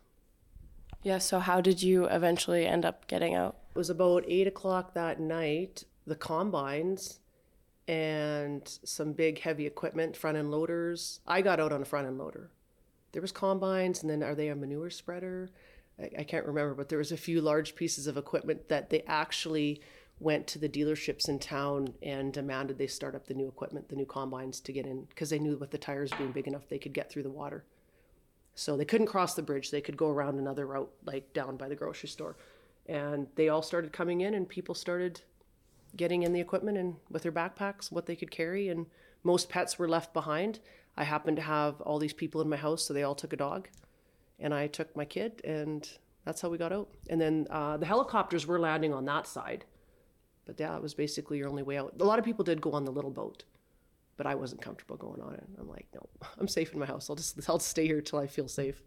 [1.03, 3.57] Yeah, so how did you eventually end up getting out?
[3.75, 5.83] It was about eight o'clock that night.
[6.07, 7.19] The combines
[7.87, 11.19] and some big heavy equipment, front end loaders.
[11.27, 12.49] I got out on a front end loader.
[13.11, 15.49] There was combines, and then are they a manure spreader?
[15.99, 19.03] I, I can't remember, but there was a few large pieces of equipment that they
[19.07, 19.81] actually
[20.19, 23.95] went to the dealerships in town and demanded they start up the new equipment, the
[23.95, 26.79] new combines to get in, because they knew with the tires being big enough, they
[26.79, 27.65] could get through the water.
[28.55, 29.69] So they couldn't cross the bridge.
[29.69, 32.37] They could go around another route, like down by the grocery store.
[32.87, 35.21] And they all started coming in, and people started
[35.95, 38.69] getting in the equipment and with their backpacks, what they could carry.
[38.69, 38.85] And
[39.23, 40.59] most pets were left behind.
[40.97, 43.37] I happened to have all these people in my house, so they all took a
[43.37, 43.67] dog.
[44.39, 45.87] And I took my kid, and
[46.25, 46.89] that's how we got out.
[47.09, 49.65] And then uh, the helicopters were landing on that side.
[50.45, 51.93] But yeah, it was basically your only way out.
[51.99, 53.43] A lot of people did go on the little boat
[54.17, 55.43] but I wasn't comfortable going on it.
[55.59, 56.07] I'm like, no,
[56.39, 57.09] I'm safe in my house.
[57.09, 58.81] I'll just I'll stay here till I feel safe.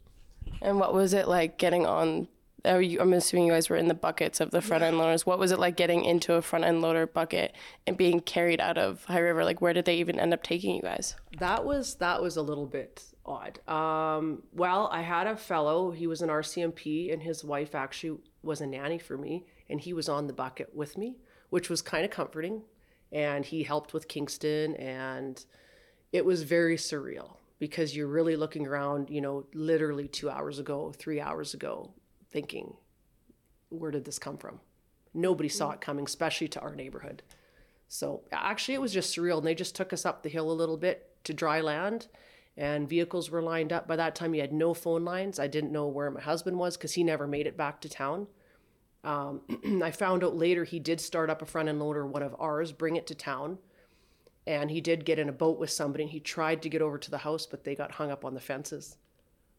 [0.62, 2.28] And what was it like getting on?
[2.64, 5.24] You, I'm assuming you guys were in the buckets of the front end loaders.
[5.24, 7.54] What was it like getting into a front end loader bucket
[7.86, 9.44] and being carried out of High River?
[9.44, 11.14] Like, where did they even end up taking you guys?
[11.38, 13.60] That was that was a little bit odd.
[13.68, 15.90] Um, well, I had a fellow.
[15.90, 19.92] He was an RCMP, and his wife actually was a nanny for me, and he
[19.92, 21.16] was on the bucket with me,
[21.50, 22.62] which was kind of comforting
[23.12, 25.44] and he helped with Kingston and
[26.12, 30.92] it was very surreal because you're really looking around, you know, literally 2 hours ago,
[30.96, 31.92] 3 hours ago
[32.30, 32.74] thinking
[33.70, 34.60] where did this come from?
[35.14, 37.22] Nobody saw it coming, especially to our neighborhood.
[37.88, 39.38] So actually, it was just surreal.
[39.38, 42.08] And they just took us up the hill a little bit to dry land,
[42.56, 43.86] and vehicles were lined up.
[43.86, 45.38] By that time, he had no phone lines.
[45.38, 48.26] I didn't know where my husband was because he never made it back to town.
[49.04, 49.42] Um,
[49.82, 52.72] I found out later he did start up a front end loader, one of ours,
[52.72, 53.58] bring it to town.
[54.46, 56.98] And he did get in a boat with somebody and he tried to get over
[56.98, 58.96] to the house, but they got hung up on the fences.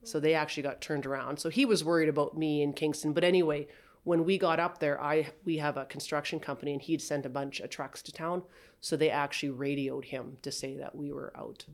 [0.04, 1.40] So they actually got turned around.
[1.40, 3.14] So he was worried about me in Kingston.
[3.14, 3.68] But anyway,
[4.04, 7.30] when we got up there, I we have a construction company and he'd sent a
[7.30, 8.44] bunch of trucks to town.
[8.82, 11.66] So they actually radioed him to say that we were out.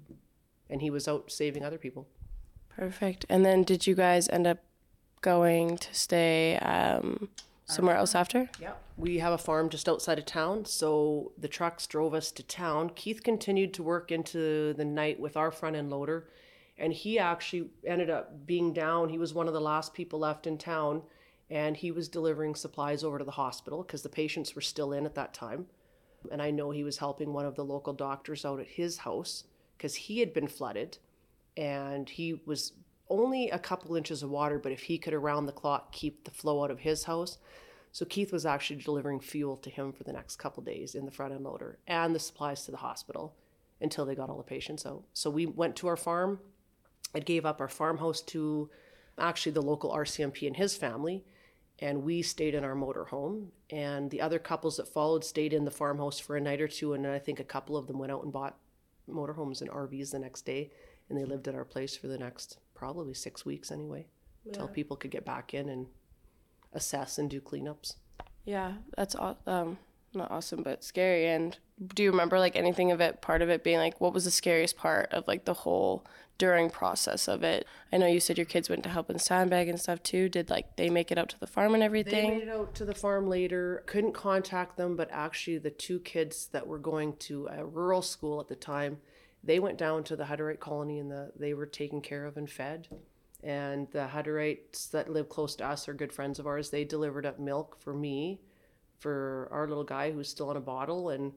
[0.69, 2.07] and he was out saving other people.
[2.75, 3.25] Perfect.
[3.29, 4.57] And then did you guys end up
[5.21, 7.29] going to stay um,
[7.65, 8.49] somewhere else after?
[8.59, 8.73] Yeah.
[8.97, 12.91] We have a farm just outside of town, so the trucks drove us to town.
[12.95, 16.29] Keith continued to work into the night with our front end loader,
[16.77, 19.09] and he actually ended up being down.
[19.09, 21.01] He was one of the last people left in town,
[21.49, 25.05] and he was delivering supplies over to the hospital because the patients were still in
[25.05, 25.67] at that time.
[26.31, 29.43] And I know he was helping one of the local doctors out at his house
[29.77, 30.97] because he had been flooded
[31.55, 32.73] and he was
[33.09, 36.31] only a couple inches of water, but if he could around the clock keep the
[36.31, 37.37] flow out of his house.
[37.91, 41.11] So Keith was actually delivering fuel to him for the next couple days in the
[41.11, 43.35] front end loader and the supplies to the hospital
[43.79, 45.03] until they got all the patients out.
[45.13, 46.39] So we went to our farm.
[47.15, 48.69] I gave up our farmhouse to
[49.17, 51.23] actually the local RCMP and his family
[51.79, 55.71] and we stayed in our motorhome and the other couples that followed stayed in the
[55.71, 58.23] farmhouse for a night or two and i think a couple of them went out
[58.23, 58.57] and bought
[59.09, 60.71] motorhomes and rvs the next day
[61.09, 64.05] and they lived at our place for the next probably six weeks anyway
[64.45, 65.87] until people could get back in and
[66.73, 67.95] assess and do cleanups.
[68.45, 69.77] Yeah, that's aw- um
[70.15, 71.27] not awesome, but scary.
[71.27, 71.57] And
[71.93, 73.21] do you remember like anything of it?
[73.21, 76.05] Part of it being like, what was the scariest part of like the whole
[76.37, 77.67] during process of it?
[77.91, 80.29] I know you said your kids went to help in sandbag and stuff too.
[80.29, 82.29] Did like they make it out to the farm and everything?
[82.29, 83.83] They made it out to the farm later.
[83.85, 88.39] Couldn't contact them, but actually, the two kids that were going to a rural school
[88.39, 88.97] at the time,
[89.43, 92.49] they went down to the Hutterite colony and the, they were taken care of and
[92.49, 92.87] fed.
[93.43, 96.71] And the Hutterites that live close to us are good friends of ours.
[96.71, 98.39] They delivered up milk for me,
[98.99, 101.33] for our little guy who's still on a bottle, and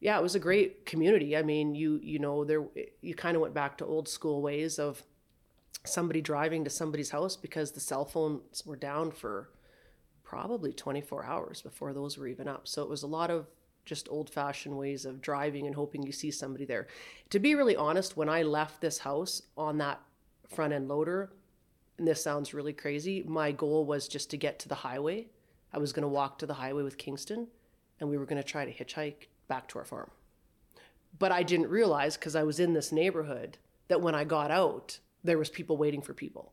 [0.00, 1.36] yeah, it was a great community.
[1.36, 2.64] I mean, you you know there
[3.00, 5.02] you kind of went back to old school ways of
[5.84, 9.50] somebody driving to somebody's house because the cell phones were down for
[10.22, 12.68] probably 24 hours before those were even up.
[12.68, 13.46] So it was a lot of
[13.86, 16.86] just old fashioned ways of driving and hoping you see somebody there.
[17.30, 20.00] To be really honest, when I left this house on that
[20.46, 21.32] front end loader,
[21.96, 25.28] and this sounds really crazy, my goal was just to get to the highway.
[25.72, 27.48] I was going to walk to the highway with Kingston
[28.00, 30.10] and we were going to try to hitchhike back to our farm.
[31.18, 34.98] But I didn't realize because I was in this neighborhood that when I got out,
[35.24, 36.52] there was people waiting for people.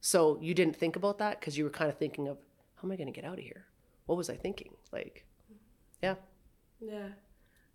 [0.00, 2.38] So you didn't think about that because you were kind of thinking of
[2.76, 3.66] how am I going to get out of here?
[4.06, 4.74] What was I thinking?
[4.92, 5.24] Like,
[6.02, 6.14] yeah.
[6.80, 7.08] Yeah.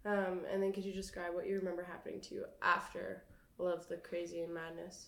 [0.06, 3.24] Um, and then could you describe what you remember happening to you after
[3.60, 5.08] all of the crazy and madness?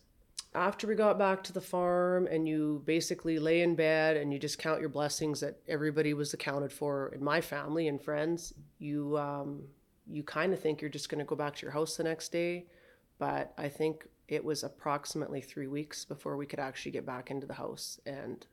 [0.56, 4.40] After we got back to the farm and you basically lay in bed and you
[4.40, 9.18] just count your blessings that everybody was accounted for in my family and friends, you
[9.18, 9.64] um,
[10.08, 12.32] you kind of think you're just going to go back to your house the next
[12.32, 12.68] day.
[13.20, 17.46] But I think it was approximately three weeks before we could actually get back into
[17.46, 18.46] the house and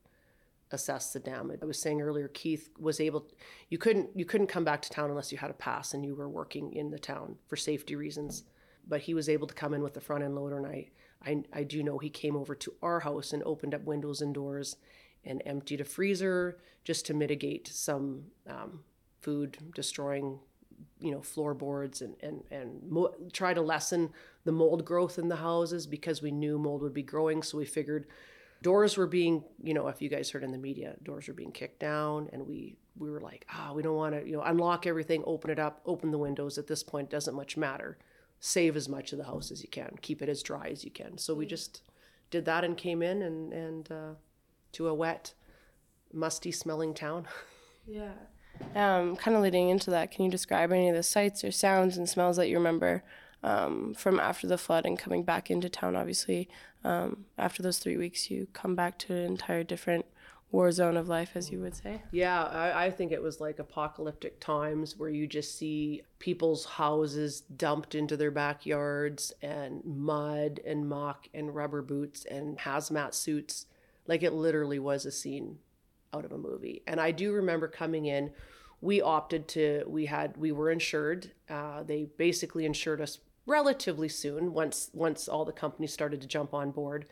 [0.72, 1.60] assess the damage.
[1.62, 3.28] I was saying earlier, Keith was able.
[3.68, 6.16] You couldn't you couldn't come back to town unless you had a pass and you
[6.16, 8.42] were working in the town for safety reasons.
[8.88, 10.90] But he was able to come in with the front end loader, and I
[11.24, 14.34] I, I do know he came over to our house and opened up windows and
[14.34, 14.76] doors
[15.24, 18.80] and emptied a freezer just to mitigate some um,
[19.20, 20.40] food destroying
[21.00, 24.10] you know floorboards and and and mo- try to lessen
[24.44, 27.42] the mold growth in the houses because we knew mold would be growing.
[27.42, 28.06] So we figured
[28.62, 31.52] doors were being you know if you guys heard in the media doors were being
[31.52, 34.86] kicked down and we we were like ah we don't want to you know unlock
[34.86, 36.58] everything open it up open the windows.
[36.58, 37.98] At this point doesn't much matter
[38.44, 40.90] save as much of the house as you can keep it as dry as you
[40.90, 41.82] can so we just
[42.30, 44.14] did that and came in and and uh,
[44.72, 45.32] to a wet
[46.12, 47.26] musty smelling town
[47.86, 48.12] Yeah.
[48.74, 51.96] Um, kind of leading into that, can you describe any of the sights or sounds
[51.96, 53.02] and smells that you remember
[53.42, 55.96] um, from after the flood and coming back into town?
[55.96, 56.48] Obviously,
[56.84, 60.06] um, after those three weeks, you come back to an entire different
[60.52, 62.02] war zone of life, as you would say.
[62.12, 67.40] Yeah, I, I think it was like apocalyptic times where you just see people's houses
[67.40, 73.66] dumped into their backyards and mud and muck and rubber boots and hazmat suits.
[74.06, 75.58] Like it literally was a scene
[76.12, 76.82] out of a movie.
[76.86, 78.30] And I do remember coming in.
[78.82, 79.84] We opted to.
[79.86, 80.36] We had.
[80.36, 81.30] We were insured.
[81.48, 84.52] Uh, they basically insured us relatively soon.
[84.52, 87.06] Once once all the companies started to jump on board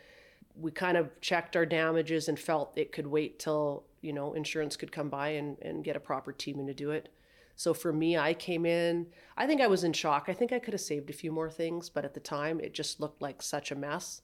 [0.59, 4.77] we kind of checked our damages and felt it could wait till you know insurance
[4.77, 7.09] could come by and, and get a proper team in to do it.
[7.57, 10.27] So for me i came in i think i was in shock.
[10.29, 12.75] I think i could have saved a few more things but at the time it
[12.75, 14.23] just looked like such a mess.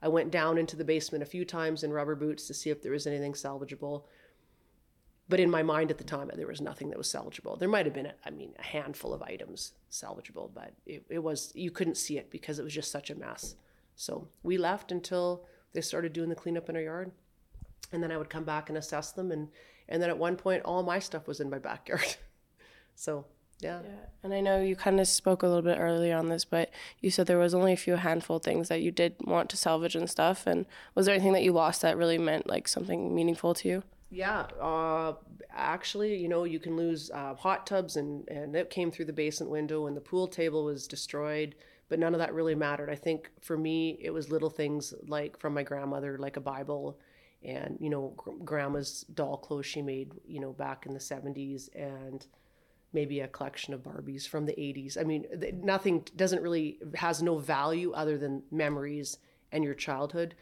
[0.00, 2.82] I went down into the basement a few times in rubber boots to see if
[2.82, 4.04] there was anything salvageable.
[5.28, 7.58] But in my mind at the time there was nothing that was salvageable.
[7.58, 11.52] There might have been i mean a handful of items salvageable but it, it was
[11.54, 13.56] you couldn't see it because it was just such a mess.
[13.96, 17.10] So we left until they started doing the cleanup in our yard
[17.92, 19.48] and then i would come back and assess them and
[19.88, 22.16] and then at one point all my stuff was in my backyard
[22.94, 23.24] so
[23.60, 23.80] Yeah.
[23.82, 26.70] Yeah, and I know you kind of spoke a little bit earlier on this, but
[27.00, 29.56] you said there was only a few handful of things that you did want to
[29.56, 30.46] salvage and stuff.
[30.46, 30.64] And
[30.94, 33.82] was there anything that you lost that really meant like something meaningful to you?
[34.10, 35.14] Yeah, uh,
[35.50, 39.12] actually, you know, you can lose uh, hot tubs, and and it came through the
[39.12, 41.54] basement window, and the pool table was destroyed.
[41.88, 42.90] But none of that really mattered.
[42.90, 46.98] I think for me, it was little things like from my grandmother, like a Bible,
[47.42, 51.68] and you know, gr- grandma's doll clothes she made, you know, back in the '70s,
[51.74, 52.26] and
[52.92, 54.98] maybe a collection of Barbies from the '80s.
[54.98, 59.18] I mean, th- nothing doesn't really has no value other than memories
[59.50, 60.34] and your childhood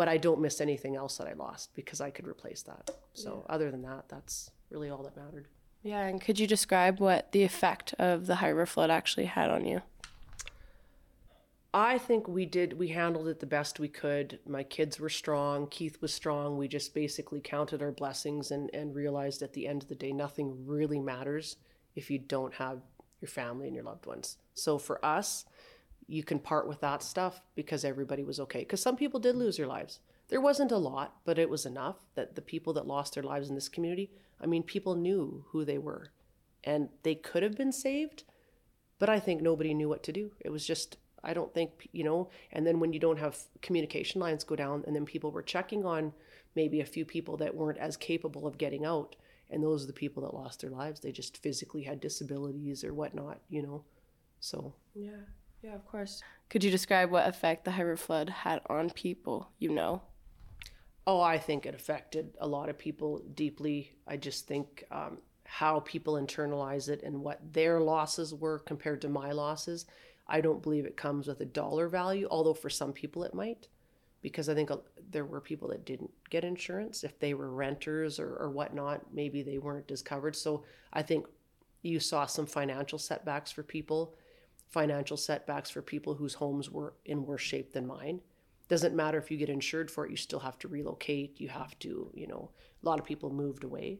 [0.00, 2.90] but I don't miss anything else that I lost because I could replace that.
[3.12, 5.46] So other than that, that's really all that mattered.
[5.82, 9.66] Yeah, and could you describe what the effect of the High flood actually had on
[9.66, 9.82] you?
[11.72, 14.40] I think we did we handled it the best we could.
[14.46, 16.56] My kids were strong, Keith was strong.
[16.56, 20.12] We just basically counted our blessings and, and realized at the end of the day
[20.12, 21.56] nothing really matters
[21.94, 22.80] if you don't have
[23.20, 24.38] your family and your loved ones.
[24.54, 25.44] So for us,
[26.08, 28.60] you can part with that stuff because everybody was okay.
[28.60, 30.00] Because some people did lose their lives.
[30.28, 33.48] There wasn't a lot, but it was enough that the people that lost their lives
[33.48, 34.10] in this community,
[34.40, 36.10] I mean, people knew who they were
[36.64, 38.24] and they could have been saved,
[38.98, 40.32] but I think nobody knew what to do.
[40.40, 44.20] It was just, I don't think, you know, and then when you don't have communication
[44.20, 46.12] lines go down and then people were checking on
[46.54, 49.16] maybe a few people that weren't as capable of getting out.
[49.50, 51.00] And those are the people that lost their lives.
[51.00, 53.84] They just physically had disabilities or whatnot, you know.
[54.38, 55.10] So Yeah,
[55.62, 56.22] yeah, of course.
[56.48, 60.02] Could you describe what effect the High flood had on people you know?
[61.06, 63.96] Oh, I think it affected a lot of people deeply.
[64.06, 69.08] I just think um, how people internalize it and what their losses were compared to
[69.08, 69.86] my losses.
[70.30, 73.68] I don't believe it comes with a dollar value, although for some people it might,
[74.22, 74.70] because I think
[75.10, 77.04] there were people that didn't get insurance.
[77.04, 80.36] If they were renters or, or whatnot, maybe they weren't as covered.
[80.36, 81.26] So I think
[81.82, 84.14] you saw some financial setbacks for people,
[84.68, 88.20] financial setbacks for people whose homes were in worse shape than mine
[88.70, 91.76] doesn't matter if you get insured for it you still have to relocate you have
[91.80, 92.50] to you know
[92.82, 93.98] a lot of people moved away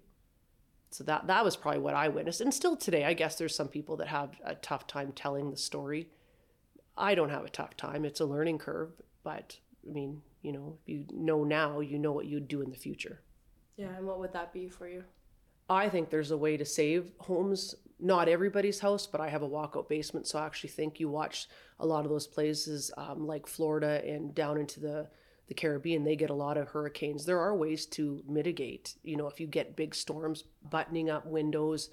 [0.91, 3.67] so that that was probably what i witnessed and still today i guess there's some
[3.67, 6.09] people that have a tough time telling the story
[7.01, 8.91] i don't have a tough time it's a learning curve
[9.25, 12.71] but i mean you know if you know now you know what you'd do in
[12.71, 13.21] the future
[13.81, 15.05] Yeah, and what would that be for you?
[15.71, 17.75] I think there's a way to save homes.
[17.99, 21.49] Not everybody's house, but I have a walkout basement, so I actually think you watch
[21.79, 25.09] a lot of those places um, like Florida and down into the
[25.49, 26.05] the Caribbean.
[26.05, 27.25] They get a lot of hurricanes.
[27.25, 28.97] There are ways to mitigate.
[29.03, 31.89] You know, if you get big storms, buttoning up windows,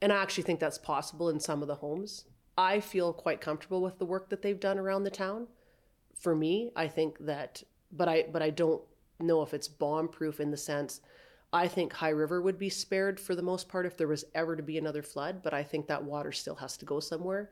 [0.00, 2.24] and I actually think that's possible in some of the homes.
[2.58, 5.46] I feel quite comfortable with the work that they've done around the town.
[6.18, 8.82] For me, I think that, but I but I don't
[9.20, 11.00] know if it's bomb proof in the sense.
[11.52, 14.56] I think High River would be spared for the most part if there was ever
[14.56, 17.50] to be another flood, but I think that water still has to go somewhere.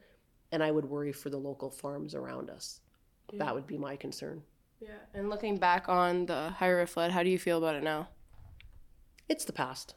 [0.52, 2.80] And I would worry for the local farms around us.
[3.32, 4.42] That would be my concern.
[4.80, 7.82] Yeah, and looking back on the High River flood, how do you feel about it
[7.82, 8.08] now?
[9.28, 9.94] It's the past.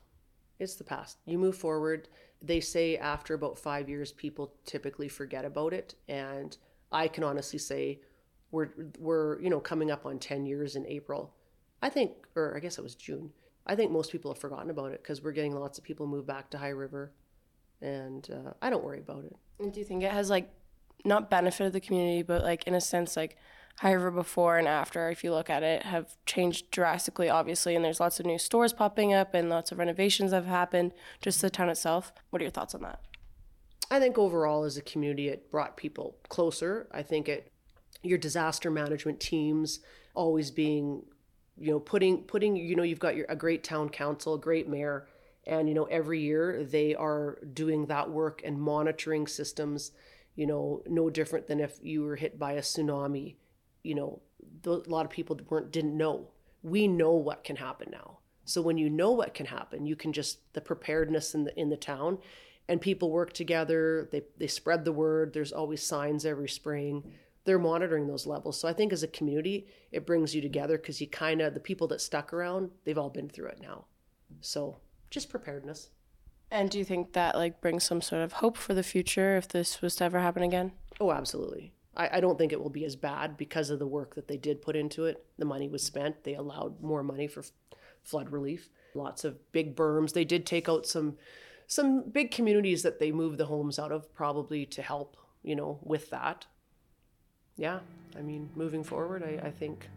[0.60, 1.18] It's the past.
[1.26, 2.08] You move forward.
[2.42, 5.96] They say after about five years, people typically forget about it.
[6.08, 6.56] And
[6.92, 8.02] I can honestly say
[8.52, 8.70] we're,
[9.00, 11.34] we're you know, coming up on 10 years in April.
[11.82, 13.32] I think, or I guess it was June.
[13.66, 16.26] I think most people have forgotten about it because we're getting lots of people move
[16.26, 17.12] back to High River.
[17.82, 19.36] And uh, I don't worry about it.
[19.60, 20.50] And do you think it has like
[21.06, 23.38] not benefited the community, but like in a sense, like
[23.84, 27.76] River before and after, if you look at it, have changed drastically, obviously.
[27.76, 30.94] And there's lots of new stores popping up and lots of renovations have happened.
[31.22, 32.12] Just the town itself.
[32.30, 33.02] What are your thoughts on that?
[33.90, 36.88] I think overall as a community, it brought people closer.
[36.92, 37.52] I think it,
[38.02, 39.80] your disaster management teams
[40.14, 41.04] always being,
[41.58, 44.68] you know, putting putting, you know, you've got your a great town council, a great
[44.68, 45.08] mayor,
[45.46, 49.92] and you know every year they are doing that work and monitoring systems.
[50.36, 53.36] You know, no different than if you were hit by a tsunami.
[53.84, 54.22] You know,
[54.66, 56.30] a lot of people weren't didn't know.
[56.64, 58.20] We know what can happen now.
[58.46, 61.70] So when you know what can happen, you can just the preparedness in the in
[61.70, 62.20] the town
[62.70, 67.14] and people work together they, they spread the word there's always signs every spring
[67.46, 71.00] they're monitoring those levels so i think as a community it brings you together because
[71.00, 73.86] you kind of the people that stuck around they've all been through it now
[74.42, 74.78] so
[75.10, 75.90] just preparedness
[76.52, 79.48] And do you think that like brings some sort of hope for the future if
[79.48, 80.72] this was to ever happen again?
[81.00, 84.16] oh absolutely I, I don't think it will be as bad because of the work
[84.16, 85.26] that they did put into it.
[85.38, 86.24] The money was spent.
[86.24, 87.52] They allowed more money for f-
[88.04, 88.70] flood relief.
[88.94, 90.14] Lots of big berms.
[90.14, 91.18] They did take out some
[91.70, 95.80] some big communities that they moved the homes out of probably to help you know
[95.84, 96.46] with that.
[97.58, 97.80] Yeah
[98.18, 99.90] i mean moving forward i, I think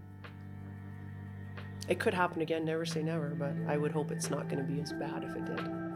[1.88, 2.64] it could happen again.
[2.64, 5.34] Never say never but i would hope it's not going to be as bad if
[5.36, 5.89] it did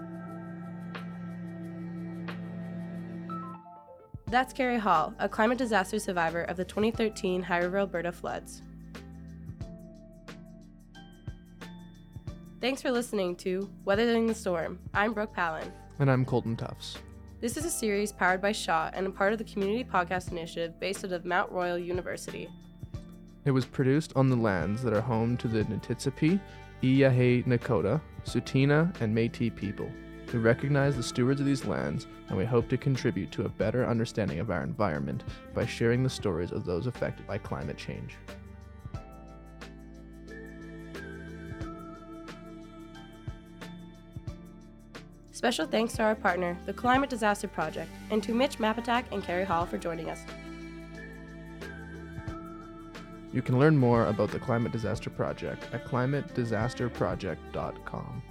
[4.34, 8.62] That's Kari Hall, a climate disaster survivor of the 2013 High River, Alberta floods.
[12.60, 14.80] Thanks for listening to Weathering the Storm.
[14.92, 15.70] I'm Brooke Palin.
[16.00, 16.98] And I'm Colton Tuffs.
[17.40, 20.80] This is a series powered by Shaw and a part of the Community Podcast Initiative
[20.80, 22.48] based out of Mount Royal University.
[23.44, 26.40] It was produced on the lands that are home to the Niitsitapi,
[26.82, 29.88] Iyahe Nakota, Tsuut'ina, and Métis people.
[30.32, 33.86] We recognize the stewards of these lands, and we hope to contribute to a better
[33.86, 35.22] understanding of our environment
[35.54, 38.16] by sharing the stories of those affected by climate change.
[45.30, 49.44] Special thanks to our partner, the Climate Disaster Project, and to Mitch Mapatac and Kari
[49.44, 50.22] Hall for joining us.
[53.32, 58.22] You can learn more about the Climate Disaster Project at climatedisasterproject.com.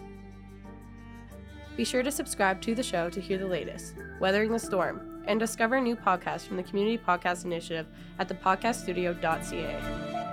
[1.75, 5.39] Be sure to subscribe to the show to hear the latest, Weathering the Storm, and
[5.39, 7.87] discover new podcasts from the Community Podcast Initiative
[8.19, 10.32] at thepodcaststudio.ca.